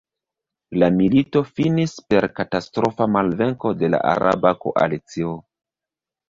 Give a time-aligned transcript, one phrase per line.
[0.83, 5.37] La milito finis per katastrofa malvenko de la araba koalicio.